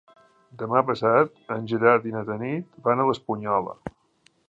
[0.61, 3.79] Demà passat en Gerard i na Tanit van a l'Espunyola.